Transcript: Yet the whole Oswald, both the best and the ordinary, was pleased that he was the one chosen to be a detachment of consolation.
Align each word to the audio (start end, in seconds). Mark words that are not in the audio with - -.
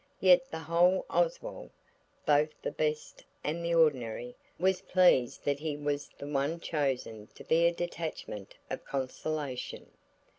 Yet 0.19 0.49
the 0.49 0.57
whole 0.57 1.05
Oswald, 1.11 1.69
both 2.25 2.59
the 2.63 2.71
best 2.71 3.23
and 3.43 3.63
the 3.63 3.75
ordinary, 3.75 4.35
was 4.57 4.81
pleased 4.81 5.45
that 5.45 5.59
he 5.59 5.77
was 5.77 6.09
the 6.17 6.25
one 6.25 6.59
chosen 6.59 7.27
to 7.35 7.43
be 7.43 7.67
a 7.67 7.71
detachment 7.71 8.55
of 8.71 8.83
consolation. 8.83 9.91